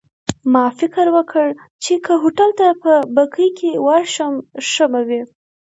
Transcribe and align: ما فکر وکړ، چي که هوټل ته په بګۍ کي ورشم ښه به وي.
ما 0.53 0.65
فکر 0.79 1.05
وکړ، 1.15 1.45
چي 1.83 1.93
که 2.05 2.13
هوټل 2.23 2.49
ته 2.59 2.67
په 2.81 2.93
بګۍ 3.15 3.49
کي 3.59 3.69
ورشم 3.87 4.33
ښه 4.71 4.85
به 4.91 5.01
وي. 5.07 5.21